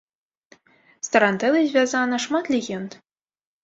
[1.09, 3.03] З тарантэлай звязана шмат легенд.